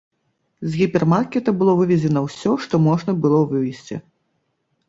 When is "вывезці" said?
3.53-3.95